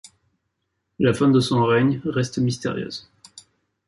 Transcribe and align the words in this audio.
La 0.97 1.13
fin 1.13 1.29
de 1.29 1.39
son 1.41 1.63
règne 1.63 2.01
reste 2.03 2.39
mystérieuse. 2.39 3.07